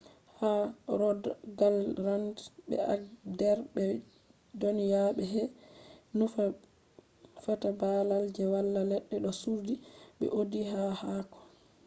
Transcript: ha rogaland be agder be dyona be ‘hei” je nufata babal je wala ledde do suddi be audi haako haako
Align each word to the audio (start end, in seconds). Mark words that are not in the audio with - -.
ha 0.37 0.51
rogaland 0.99 2.35
be 2.67 2.75
agder 2.93 3.57
be 3.73 3.83
dyona 4.59 4.99
be 5.15 5.23
‘hei” 5.33 5.49
je 5.51 5.53
nufata 6.17 7.67
babal 7.79 8.23
je 8.35 8.43
wala 8.53 8.81
ledde 8.91 9.15
do 9.23 9.31
suddi 9.41 9.73
be 10.17 10.25
audi 10.37 10.61
haako 10.71 10.95
haako 11.01 11.37